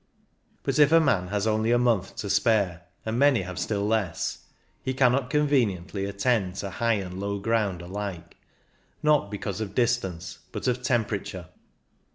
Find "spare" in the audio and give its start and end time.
2.31-2.85